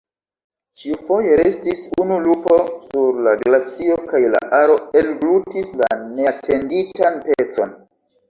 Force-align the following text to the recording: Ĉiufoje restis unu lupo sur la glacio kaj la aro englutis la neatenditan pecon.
Ĉiufoje 0.83 1.35
restis 1.39 1.81
unu 2.03 2.15
lupo 2.27 2.55
sur 2.87 3.19
la 3.27 3.35
glacio 3.43 3.99
kaj 4.13 4.23
la 4.35 4.41
aro 4.61 4.79
englutis 5.03 5.75
la 5.83 5.93
neatenditan 6.07 7.21
pecon. 7.29 7.77